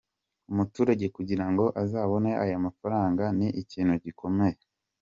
[0.51, 4.59] Umuturage kugira ngo azabone ayo mafaranga ni ikintu gikomeye.